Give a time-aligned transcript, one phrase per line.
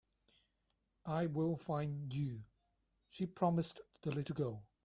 [1.05, 2.41] "I will find you.",
[3.11, 4.63] she promised the little girl.